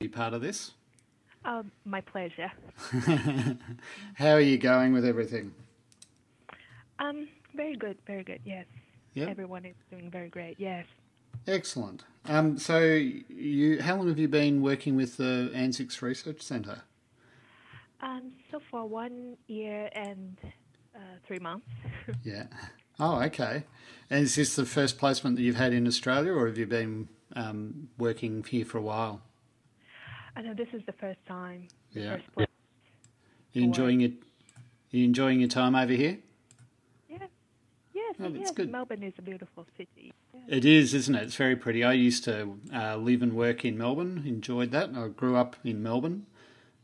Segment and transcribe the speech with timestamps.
[0.00, 0.74] be part of this.
[1.44, 2.52] Um, my pleasure.
[4.14, 5.52] How are you going with everything?
[7.00, 8.38] Um, very good, very good.
[8.44, 8.66] Yes.
[9.14, 9.26] Yeah.
[9.28, 10.54] Everyone is doing very great.
[10.60, 10.86] Yes.
[11.48, 12.04] Excellent.
[12.26, 16.82] Um, so, you, how long have you been working with the ANZICS Research Centre?
[18.00, 20.36] Um, so for one year and
[20.94, 21.66] uh, three months.
[22.22, 22.44] Yeah.
[23.00, 23.64] Oh, okay.
[24.10, 27.08] And is this the first placement that you've had in Australia, or have you been
[27.34, 29.22] um, working here for a while?
[30.38, 31.66] I know this is the first time.
[31.92, 32.16] Yeah.
[32.16, 32.28] First.
[32.38, 32.46] Are
[33.54, 34.12] you enjoying it?
[34.92, 36.18] You enjoying your time over here?
[37.10, 38.14] Yes.
[38.20, 38.52] Oh, yes.
[38.52, 38.70] good.
[38.70, 40.12] Melbourne is a beautiful city.
[40.46, 41.24] It is, isn't it?
[41.24, 41.82] It's very pretty.
[41.82, 44.22] I used to uh, live and work in Melbourne.
[44.24, 44.90] Enjoyed that.
[44.94, 46.26] I grew up in Melbourne.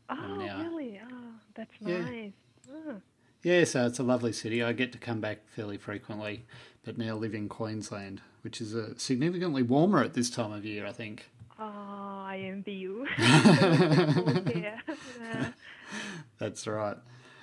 [0.09, 0.99] Oh, now- really?
[1.09, 1.15] Oh,
[1.55, 2.01] that's Yeah.
[2.01, 2.31] nice.
[2.69, 2.95] Oh.
[3.41, 4.61] Yeah, so it's a lovely city.
[4.61, 6.45] I get to come back fairly frequently,
[6.83, 10.85] but now live in Queensland, which is uh, significantly warmer at this time of year,
[10.85, 11.29] I think.
[11.57, 13.04] Oh, I envy you.
[14.55, 14.79] yeah.
[15.21, 15.47] Yeah.
[16.37, 16.97] That's right.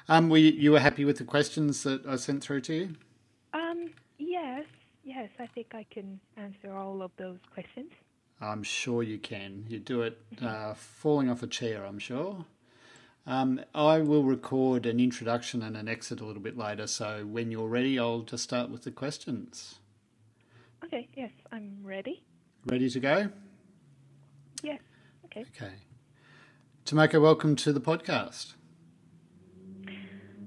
[0.09, 2.95] Um, were you, you were happy with the questions that I sent through to you?
[3.55, 4.65] Um, yes,
[5.05, 7.93] yes, I think I can answer all of those questions.
[8.41, 9.65] I'm sure you can.
[9.69, 12.45] You do it uh, falling off a chair, I'm sure.
[13.25, 17.53] Um, I will record an introduction and an exit a little bit later, so when
[17.53, 19.77] you're ready, I'll just start with the questions.
[20.85, 22.25] Okay, yes, I'm ready.
[22.67, 23.29] Ready to go?
[25.35, 25.47] Okay.
[25.57, 25.73] Okay.
[26.85, 28.53] Tomoko, welcome to the podcast.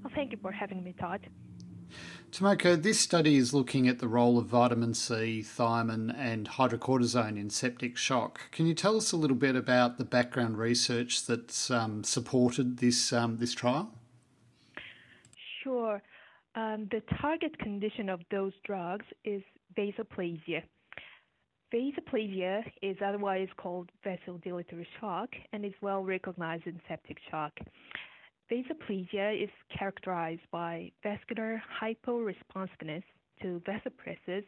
[0.04, 1.28] Well, thank you for having me, Todd.
[2.32, 7.50] Tomoko, this study is looking at the role of vitamin C, thiamine, and hydrocortisone in
[7.50, 8.52] septic shock.
[8.52, 13.12] Can you tell us a little bit about the background research that's um, supported this
[13.12, 13.92] um, this trial?
[15.64, 16.00] Sure.
[16.54, 19.42] Um, the target condition of those drugs is
[19.76, 20.62] vasoplegia.
[21.76, 27.52] Vasoplegia is otherwise called vasodilatory shock and is well recognized in septic shock.
[28.50, 33.04] Vasoplegia is characterized by vascular hyporesponsiveness
[33.42, 34.46] to vasopressors,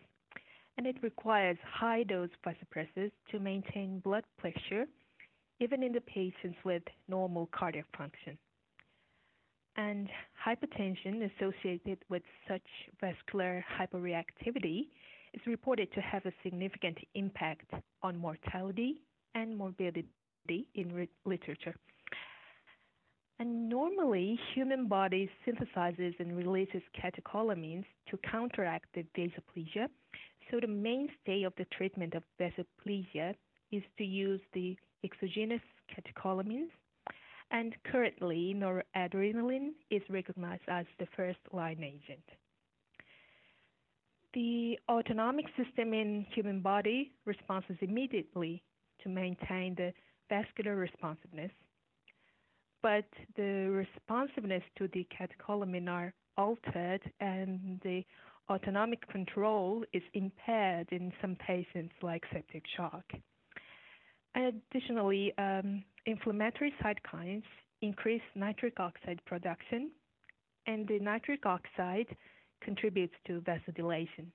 [0.77, 4.85] and it requires high dose vasopressors to maintain blood pressure,
[5.59, 8.37] even in the patients with normal cardiac function.
[9.75, 10.07] And
[10.47, 12.61] hypertension associated with such
[13.01, 14.85] vascular hyperreactivity
[15.33, 17.71] is reported to have a significant impact
[18.01, 19.01] on mortality
[19.35, 20.07] and morbidity
[20.75, 21.75] in re- literature.
[23.39, 29.89] And normally, human body synthesizes and releases catecholamines to counteract the vasoplegia.
[30.49, 33.35] So the mainstay of the treatment of vasoplegia
[33.71, 35.61] is to use the exogenous
[35.93, 36.69] catecholamines.
[37.51, 42.23] And currently, noradrenaline is recognized as the first line agent.
[44.37, 48.61] The autonomic system in human body responds immediately
[49.01, 49.91] to maintain the
[50.29, 51.51] vascular responsiveness
[52.83, 53.05] but
[53.35, 58.03] the responsiveness to the catecholamine are altered and the
[58.49, 63.03] autonomic control is impaired in some patients like septic shock.
[64.35, 67.43] Additionally, um, inflammatory cytokines
[67.81, 69.91] increase nitric oxide production,
[70.67, 72.15] and the nitric oxide
[72.61, 74.27] contributes to vasodilation.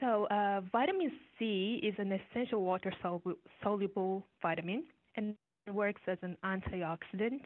[0.00, 4.84] So, uh, vitamin C is an essential water solu- soluble vitamin
[5.16, 5.36] and
[5.72, 7.42] works as an antioxidant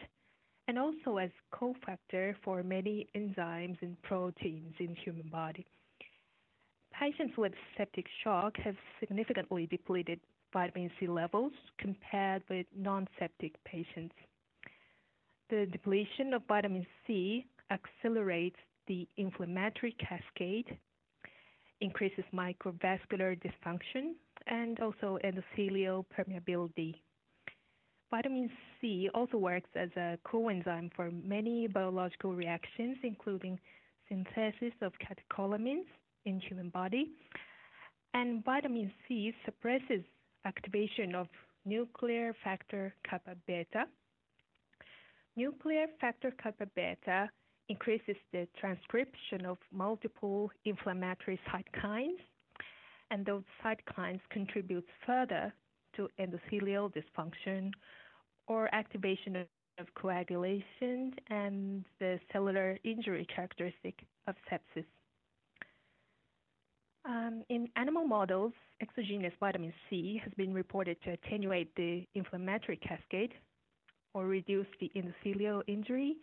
[0.69, 5.67] and also as cofactor for many enzymes and proteins in human body.
[6.99, 10.19] Patients with septic shock have significantly depleted
[10.53, 14.15] vitamin C levels compared with non-septic patients.
[15.51, 18.57] The depletion of vitamin C accelerates
[18.87, 20.77] the inflammatory cascade,
[21.81, 24.15] increases microvascular dysfunction,
[24.47, 26.95] and also endothelial permeability.
[28.11, 28.49] Vitamin
[28.81, 33.59] C also works as a coenzyme for many biological reactions, including
[34.09, 35.87] synthesis of catecholamines
[36.25, 37.11] in human body.
[38.15, 40.05] And vitamin C suppresses
[40.45, 41.27] activation of
[41.65, 43.85] nuclear factor kappa beta.
[45.37, 47.29] Nuclear factor kappa beta
[47.69, 52.21] increases the transcription of multiple inflammatory cytokines,
[53.11, 55.53] and those cytokines contribute further
[55.97, 57.71] to endothelial dysfunction
[58.47, 59.47] or activation of,
[59.95, 63.95] coagulation and the cellular injury characteristic
[64.27, 64.87] of sepsis.
[67.05, 73.35] Um, in animal models, exogenous vitamin C has been reported to attenuate the inflammatory cascade
[74.15, 76.17] or reduce the endothelial injury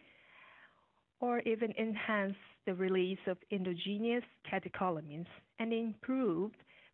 [1.23, 2.35] or even enhance
[2.65, 5.25] the release of endogenous catecholamines
[5.57, 6.51] and improve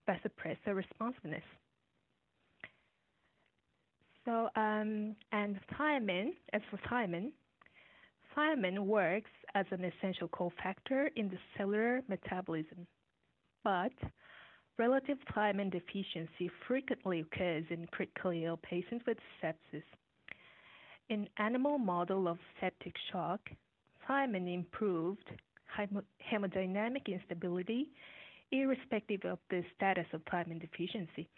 [0.08, 1.42] vasopressor responsiveness.
[4.26, 7.32] So, um, and thiamine, as for thiamine,
[8.38, 12.86] thiamine works as an essential cofactor in the cellular metabolism.
[13.64, 13.94] But
[14.78, 19.82] relative thiamine deficiency frequently occurs in critically ill patients with sepsis.
[21.10, 23.40] In animal model of septic shock,
[24.10, 25.30] thiamine improved
[25.78, 27.90] hemodynamic instability
[28.52, 31.30] irrespective of the status of thiamine deficiency.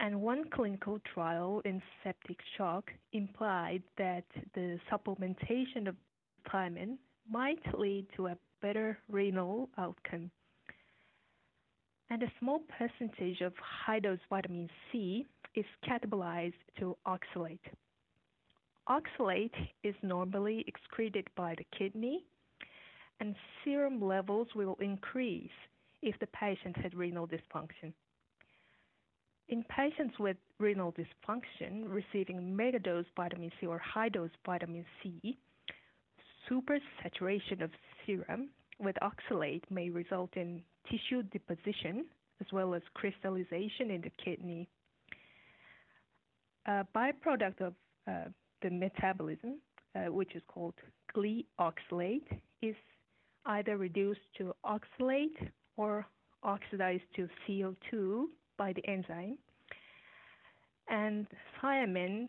[0.00, 4.24] And one clinical trial in septic shock implied that
[4.54, 5.96] the supplementation of
[6.48, 6.98] thiamine
[7.30, 10.30] might lead to a better renal outcome.
[12.10, 17.58] And a small percentage of high dose vitamin C is catabolized to oxalate.
[18.88, 22.24] Oxalate is normally excreted by the kidney,
[23.20, 25.50] and serum levels will increase
[26.00, 27.92] if the patient had renal dysfunction.
[29.48, 35.38] In patients with renal dysfunction receiving megadose vitamin C or high dose vitamin C,
[36.50, 37.70] supersaturation of
[38.06, 42.06] serum with oxalate may result in tissue deposition
[42.40, 44.68] as well as crystallization in the kidney.
[46.66, 47.74] A byproduct of
[48.06, 48.28] uh,
[48.62, 49.60] the metabolism,
[49.94, 50.74] uh, which is called
[51.16, 52.76] glyoxylate, is
[53.46, 56.06] either reduced to oxalate or
[56.42, 58.24] oxidized to CO2
[58.56, 59.38] by the enzyme.
[60.88, 61.26] And
[61.60, 62.28] thiamine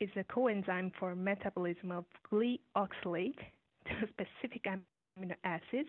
[0.00, 3.38] is a coenzyme for metabolism of glyoxylate
[3.86, 5.88] to specific amino acids.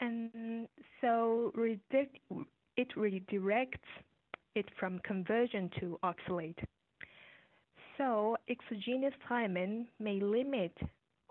[0.00, 0.68] And
[1.00, 1.52] so
[2.76, 3.88] it redirects
[4.54, 6.58] it from conversion to oxalate.
[7.98, 10.72] So exogenous thiamine may limit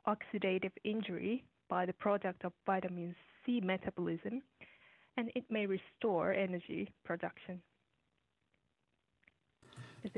[0.06, 3.16] oxidative injury by the product of vitamin
[3.46, 4.42] C metabolism,
[5.16, 7.62] and it may restore energy production.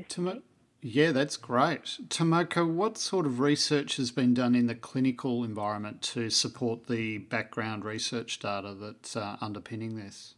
[0.07, 0.41] Tomo-
[0.81, 1.97] yeah, that's great.
[2.07, 7.17] Tomoko, what sort of research has been done in the clinical environment to support the
[7.17, 10.35] background research data that's uh, underpinning this?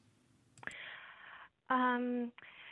[1.69, 2.31] Um,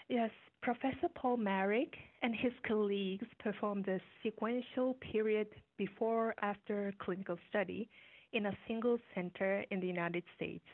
[0.09, 0.31] yes,
[0.61, 7.89] Professor Paul Marik and his colleagues performed a sequential period before after clinical study
[8.33, 10.65] in a single center in the United States.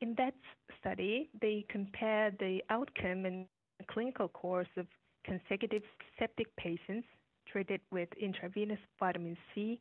[0.00, 0.34] In that
[0.80, 3.46] study, they compared the outcome and
[3.88, 4.86] clinical course of
[5.24, 5.82] consecutive
[6.18, 7.06] septic patients
[7.50, 9.78] treated with intravenous vitamin C,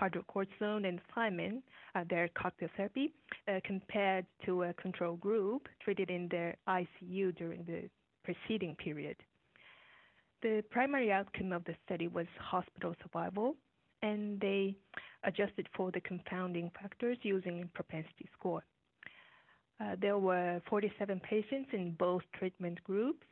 [0.00, 1.62] hydrocortisone, and thiamine,
[1.94, 3.12] uh, their cocktail therapy,
[3.48, 7.88] uh, compared to a control group treated in their ICU during the
[8.24, 9.16] preceding period.
[10.42, 13.54] The primary outcome of the study was hospital survival,
[14.02, 14.74] and they
[15.22, 18.64] adjusted for the confounding factors using propensity score.
[19.80, 23.24] Uh, there were 47 patients in both treatment groups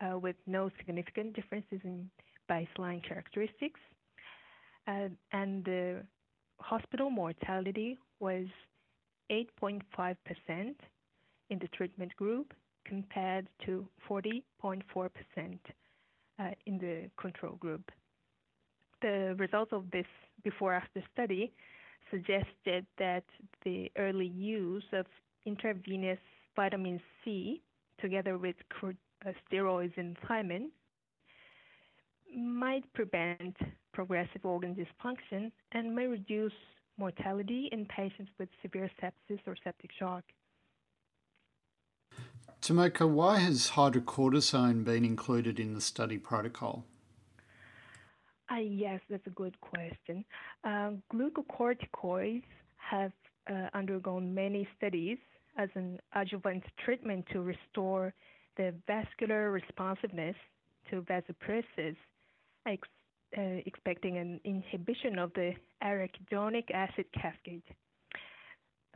[0.00, 2.10] uh, with no significant differences in
[2.50, 3.80] baseline characteristics.
[4.86, 6.02] Uh, and the
[6.60, 8.46] hospital mortality was
[9.30, 9.82] 8.5%
[11.50, 12.54] in the treatment group
[12.86, 14.42] compared to 40.4%
[14.96, 15.08] uh,
[16.66, 17.90] in the control group.
[19.02, 20.06] The results of this
[20.42, 21.52] before after study
[22.10, 23.24] suggested that
[23.64, 25.06] the early use of
[25.46, 26.18] intravenous
[26.56, 27.62] vitamin C
[28.00, 30.68] together with uh, steroids and thiamine
[32.36, 33.56] might prevent
[33.92, 36.52] progressive organ dysfunction and may reduce
[36.98, 40.24] mortality in patients with severe sepsis or septic shock.
[42.68, 46.84] Tomoko, why has hydrocortisone been included in the study protocol?
[48.52, 50.22] Uh, yes, that's a good question.
[50.64, 52.42] Uh, glucocorticoids
[52.76, 53.12] have
[53.50, 55.16] uh, undergone many studies
[55.56, 58.12] as an adjuvant treatment to restore
[58.58, 60.36] the vascular responsiveness
[60.90, 61.96] to vasopressin,
[62.66, 62.86] ex-
[63.38, 67.62] uh, expecting an inhibition of the arachidonic acid cascade.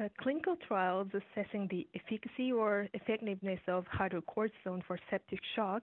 [0.03, 5.83] Uh, clinical trials assessing the efficacy or effectiveness of hydrocortisone for septic shock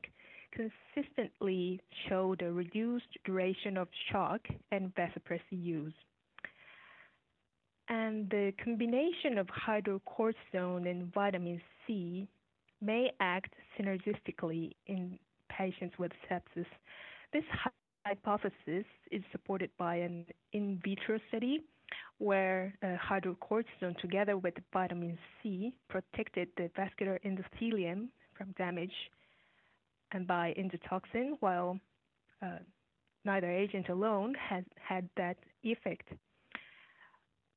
[0.51, 5.93] consistently showed a reduced duration of shock and vasopressin use.
[7.87, 12.27] And the combination of hydrocortisone and vitamin C
[12.81, 15.17] may act synergistically in
[15.49, 16.65] patients with sepsis.
[17.31, 17.43] This
[18.05, 21.63] hypothesis is supported by an in vitro study
[22.17, 28.93] where uh, hydrocortisone together with vitamin C protected the vascular endothelium from damage
[30.11, 31.79] and by endotoxin, while
[32.41, 32.57] uh,
[33.25, 36.09] neither agent alone has had that effect.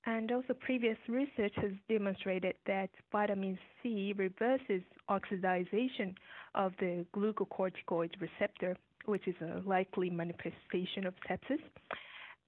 [0.04, 6.16] And also, previous research has demonstrated that vitamin C reverses oxidation
[6.56, 11.60] of the glucocorticoid receptor which is a likely manifestation of sepsis.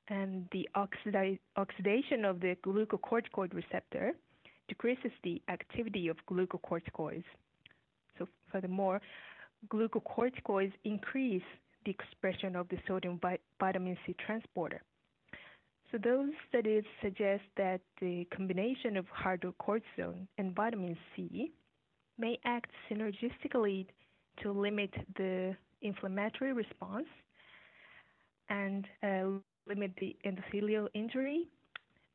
[0.08, 4.12] And the oxidation of the glucocorticoid receptor
[4.68, 7.24] decreases the activity of glucocorticoids.
[8.18, 9.00] So, furthermore,
[9.68, 11.42] glucocorticoids increase
[11.84, 13.18] the expression of the sodium
[13.58, 14.82] vitamin C transporter.
[15.90, 21.52] So, those studies suggest that the combination of hydrocortisone and vitamin C
[22.18, 23.86] may act synergistically
[24.42, 27.06] to limit the inflammatory response
[28.48, 31.48] and uh, limit the endothelial injury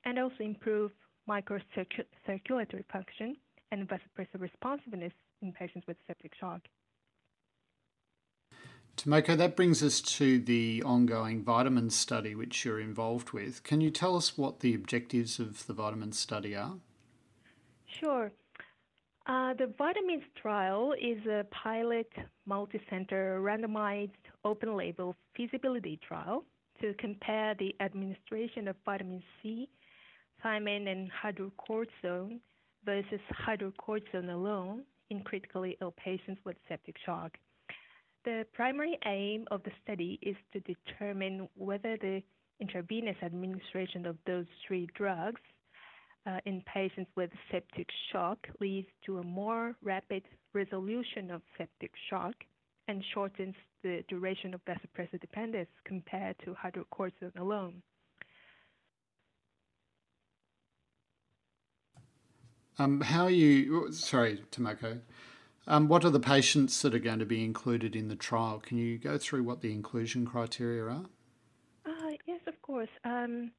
[0.05, 0.91] and also improve
[1.27, 3.35] microcirculatory function
[3.71, 6.61] and vasopressor responsiveness in patients with septic shock.
[8.97, 13.63] Tomoko, that brings us to the ongoing vitamin study which you're involved with.
[13.63, 16.73] Can you tell us what the objectives of the vitamin study are?
[18.01, 18.31] Sure.
[19.25, 22.11] Uh, the vitamins trial is a pilot,
[22.45, 24.09] multi-center, randomized,
[24.43, 26.43] open-label feasibility trial
[26.81, 29.69] to compare the administration of vitamin C,
[30.43, 32.39] thiamine, and hydrocortisone
[32.85, 37.37] versus hydrocortisone alone in critically ill patients with septic shock.
[38.25, 42.21] The primary aim of the study is to determine whether the
[42.59, 45.41] intravenous administration of those three drugs
[46.25, 52.35] uh, in patients with septic shock leads to a more rapid resolution of septic shock
[52.89, 53.53] and shortens
[53.83, 57.83] the duration of vasopressor dependence compared to hydrocortisone alone.
[62.79, 63.91] Um, how are you?
[63.91, 64.99] Sorry, Tomoko.
[65.67, 68.59] Um, what are the patients that are going to be included in the trial?
[68.59, 71.05] Can you go through what the inclusion criteria are?
[71.85, 72.89] Uh, yes, of course.
[73.03, 73.51] Um,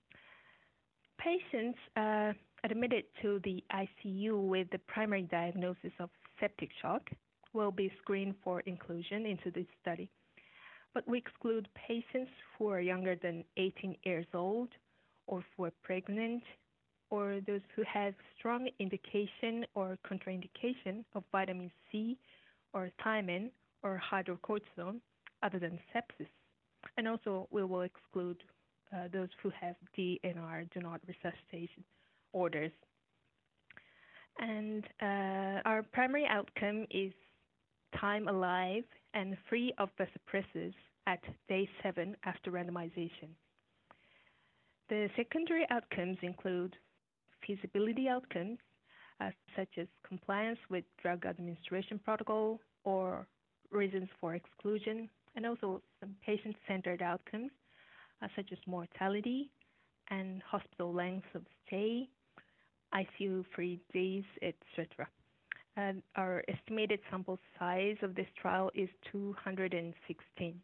[1.18, 2.32] patients uh,
[2.64, 6.10] admitted to the ICU with the primary diagnosis of
[6.40, 7.10] septic shock
[7.52, 10.09] will be screened for inclusion into this study.
[10.95, 14.69] But we exclude patients who are younger than 18 years old
[15.26, 16.42] or who are pregnant
[17.11, 22.16] or those who have strong indication or contraindication of vitamin C
[22.73, 23.50] or thiamine
[23.83, 25.00] or hydrocortisone
[25.42, 26.28] other than sepsis.
[26.97, 28.42] And also we will exclude
[28.92, 31.85] uh, those who have DNR, do not resuscitation
[32.33, 32.73] orders.
[34.38, 37.12] And uh, our primary outcome is
[37.99, 40.75] time alive and free of vasopressors
[41.06, 43.30] at day seven after randomization.
[44.88, 46.76] The secondary outcomes include
[47.47, 48.59] feasibility outcomes,
[49.20, 53.26] uh, such as compliance with drug administration protocol or
[53.70, 57.50] reasons for exclusion, and also some patient-centered outcomes,
[58.23, 59.50] uh, such as mortality
[60.11, 62.09] and hospital length of stay,
[62.92, 65.06] ICU-free days, etc.
[65.80, 70.60] And our estimated sample size of this trial is 216.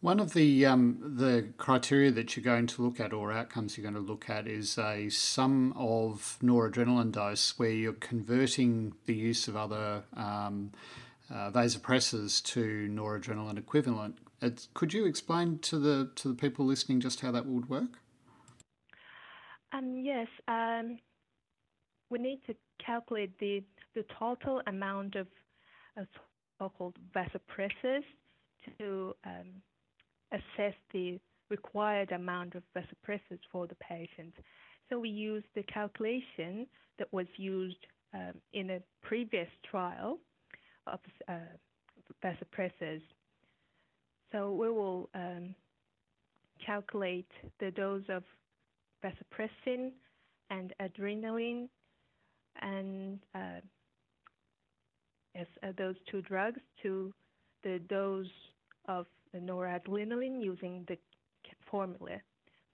[0.00, 3.82] One of the um, the criteria that you're going to look at, or outcomes you're
[3.82, 9.48] going to look at, is a sum of noradrenaline dose, where you're converting the use
[9.48, 10.72] of other um,
[11.30, 14.16] uh, vasopressors to noradrenaline equivalent.
[14.40, 18.00] It's, could you explain to the to the people listening just how that would work?
[19.72, 20.98] Um, yes, um,
[22.08, 23.62] we need to calculate the
[23.94, 25.26] the total amount of,
[25.96, 26.06] of
[26.58, 28.04] so-called vasopressors
[28.78, 29.48] to um,
[30.32, 31.18] assess the
[31.48, 34.34] required amount of vasopressors for the patient.
[34.90, 36.66] So we used the calculation
[36.98, 37.78] that was used
[38.14, 40.18] um, in a previous trial
[40.86, 41.34] of uh,
[42.24, 43.02] vasopressors.
[44.32, 45.54] So we will um,
[46.64, 47.30] calculate
[47.60, 48.24] the dose of
[49.04, 49.92] vasopressin
[50.50, 51.68] and adrenaline
[52.62, 53.60] and uh,
[55.34, 57.12] yes, uh, those two drugs to
[57.62, 58.26] the dose
[58.88, 60.96] of noradrenaline using the
[61.70, 62.20] formula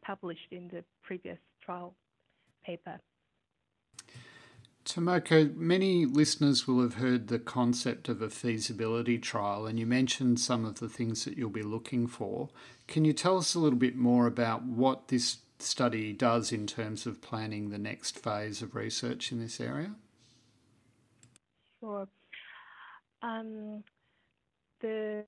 [0.05, 1.95] published in the previous trial
[2.65, 3.01] paper.
[4.85, 10.41] Tomoko, many listeners will have heard the concept of a feasibility trial, and you mentioned
[10.41, 12.49] some of the things that you'll be looking for.
[12.89, 17.07] Can you tell us a little bit more about what this study does in terms
[17.07, 19.95] of planning the next phase of research in this area?
[21.81, 22.07] Sure.
[23.23, 23.83] Um,
[24.81, 25.25] the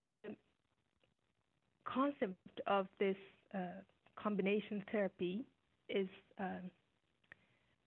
[1.84, 3.16] concept of this
[3.54, 3.58] uh,
[4.16, 5.44] combination therapy
[5.88, 6.70] is um,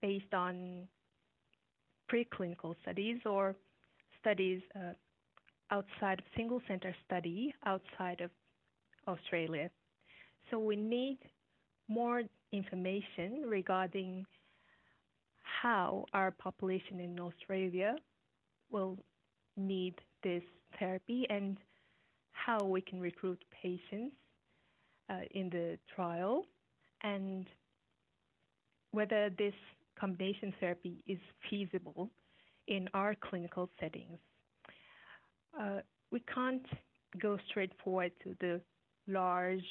[0.01, 0.88] based on
[2.12, 3.56] preclinical studies or
[4.22, 4.94] studies uh,
[5.72, 8.32] outside of single center study outside of
[9.08, 9.70] Australia.
[10.50, 11.18] So we need
[11.89, 14.25] more information regarding
[15.62, 17.96] how our population in Australia
[18.72, 18.98] will
[19.56, 20.44] need this
[20.80, 21.58] therapy and
[22.32, 24.16] how we can recruit patients
[25.10, 26.46] uh, in the trial
[27.04, 27.48] and
[28.92, 29.54] whether this
[30.00, 32.10] combination therapy is feasible
[32.68, 34.20] in our clinical settings.
[35.60, 35.80] Uh,
[36.12, 36.66] we can't
[37.20, 38.62] go straight forward to the
[39.08, 39.63] large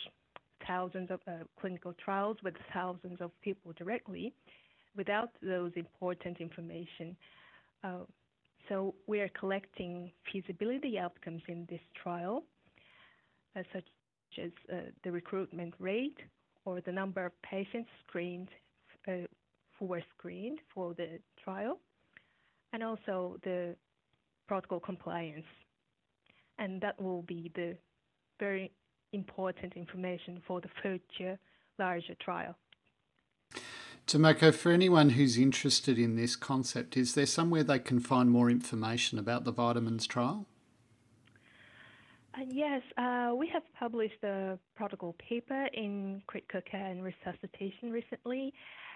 [0.66, 4.32] thousands of uh, clinical trials with thousands of people directly
[4.96, 7.16] without those important information.
[7.84, 8.04] Uh,
[8.68, 12.42] so we are collecting feasibility outcomes in this trial,
[13.54, 13.84] uh, such
[14.42, 14.50] as
[15.04, 16.18] the recruitment rate
[16.64, 18.48] or the number of patients screened
[19.78, 21.78] who were screened for the trial,
[22.72, 23.76] and also the
[24.48, 25.44] protocol compliance.
[26.58, 27.76] And that will be the
[28.40, 28.72] very
[29.12, 31.38] important information for the future
[31.78, 32.56] larger trial.
[34.06, 38.48] Tomoko, for anyone who's interested in this concept, is there somewhere they can find more
[38.48, 40.46] information about the vitamins trial?
[42.34, 48.52] Uh, yes, uh, we have published a protocol paper in critical care and resuscitation recently,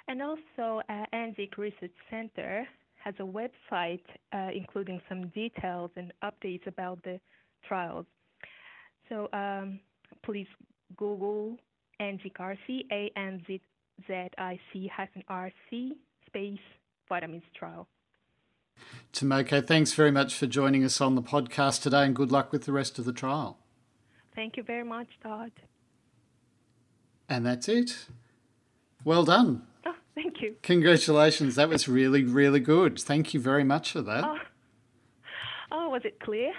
[0.07, 2.67] and also uh, ANZIC Research Center
[3.03, 4.03] has a website
[4.33, 7.19] uh, including some details and updates about the
[7.67, 8.07] trials.
[9.09, 9.81] So um,
[10.23, 10.47] please
[10.97, 11.57] Google
[12.01, 13.57] ANZIC-RC, A-N-Z-I-C-RC
[16.27, 16.59] space
[17.09, 17.87] vitamins trial.
[19.13, 22.65] Tomoko, thanks very much for joining us on the podcast today and good luck with
[22.65, 23.59] the rest of the trial.
[24.35, 25.53] Thank you very much, Todd.
[27.29, 28.07] And that's it.
[29.05, 29.67] Well done.
[29.87, 30.57] Oh, thank you.
[30.63, 31.57] Congratulations.
[31.57, 32.99] That was really, really good.
[32.99, 34.25] Thank you very much for that.
[34.25, 34.39] Oh,
[35.73, 36.53] oh was it clear?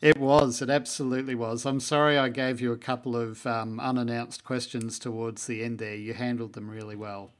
[0.00, 0.62] It was.
[0.62, 1.64] It absolutely was.
[1.64, 5.94] I'm sorry I gave you a couple of um, unannounced questions towards the end there.
[5.94, 7.30] You handled them really well.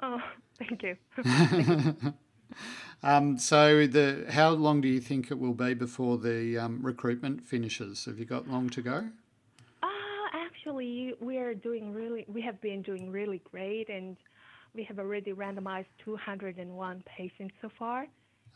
[0.00, 0.20] Oh,
[0.58, 0.96] thank you.
[3.02, 7.44] um, so, the how long do you think it will be before the um, recruitment
[7.44, 8.04] finishes?
[8.04, 9.08] Have you got long to go?
[9.82, 9.86] Uh,
[10.32, 12.24] actually, we are doing really.
[12.28, 14.16] We have been doing really great, and
[14.74, 18.06] we have already randomized 201 patients so far.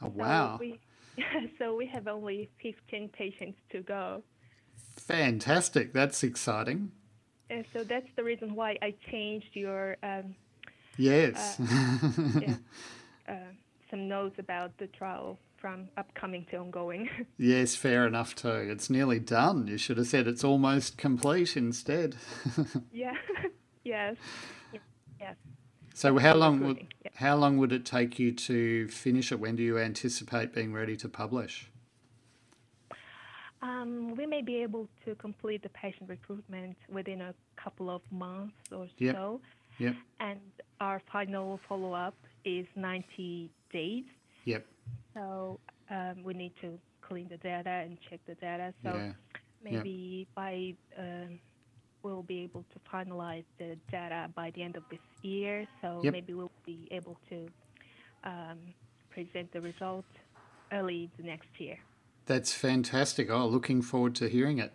[0.03, 0.59] Oh wow!
[0.59, 0.81] So we,
[1.59, 4.23] so we have only 15 patients to go.
[4.97, 5.93] Fantastic.
[5.93, 6.93] That's exciting.
[7.51, 10.35] And so that's the reason why I changed your um,
[10.99, 11.65] yes uh,
[12.41, 12.57] yeah,
[13.29, 13.53] uh,
[13.91, 17.09] some notes about the trial from upcoming to ongoing.
[17.39, 18.49] yes, fair enough too.
[18.49, 19.67] It's nearly done.
[19.67, 22.17] You should have said it's almost complete instead.
[22.93, 23.15] yeah.
[23.83, 24.17] yes.
[25.21, 25.35] Yes.
[25.99, 27.11] So how long would yeah.
[27.17, 29.41] how long would it take you to finish it?
[29.41, 31.69] When do you anticipate being ready to publish?
[33.63, 38.55] Um, we may be able to complete the patient recruitment within a couple of months
[38.71, 39.17] or yep.
[39.17, 39.41] so.
[39.79, 39.97] Yep.
[40.21, 40.39] And
[40.81, 44.05] our final follow up is 90 days.
[44.45, 44.67] Yep.
[45.15, 45.59] So
[45.91, 48.73] um, we need to clean the data and check the data.
[48.85, 49.13] So yeah.
[49.65, 50.35] maybe yep.
[50.37, 51.41] by um,
[52.03, 55.67] we'll be able to finalize the data by the end of this year.
[55.83, 56.13] So yep.
[56.13, 57.49] maybe we'll be able to
[58.25, 58.59] um,
[59.11, 60.09] present the results
[60.73, 61.79] early the next year.
[62.27, 63.31] That's fantastic.
[63.31, 64.73] Oh, looking forward to hearing it.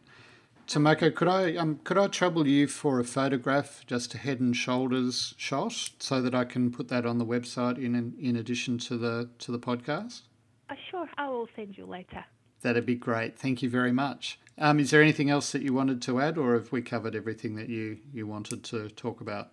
[0.65, 4.55] Tomoko, could I um, could I trouble you for a photograph, just a head and
[4.55, 8.97] shoulders shot, so that I can put that on the website in in addition to
[8.97, 10.21] the to the podcast?
[10.69, 12.23] Uh, sure, I will send you later.
[12.61, 13.37] That'd be great.
[13.37, 14.39] Thank you very much.
[14.57, 17.55] Um, is there anything else that you wanted to add, or have we covered everything
[17.55, 19.49] that you, you wanted to talk about?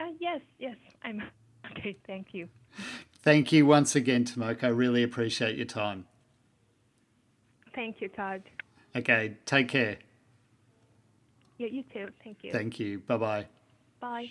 [0.00, 1.22] Uh, yes, yes, I'm
[1.70, 1.96] okay.
[2.06, 2.48] Thank you.
[3.22, 4.64] Thank you once again, Tomoko.
[4.64, 6.06] I really appreciate your time.
[7.74, 8.42] Thank you, Todd.
[8.96, 9.98] Okay, take care.
[11.58, 12.08] Yeah, you too.
[12.24, 12.52] Thank you.
[12.52, 13.00] Thank you.
[13.00, 13.46] Bye-bye.
[14.00, 14.30] Bye.